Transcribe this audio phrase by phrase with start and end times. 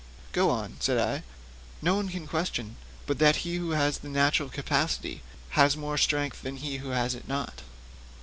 [0.31, 1.21] 'Go on,' said I;
[1.79, 6.41] 'no one can question but that he who has the natural capacity has more strength
[6.41, 7.61] than he who has it not.'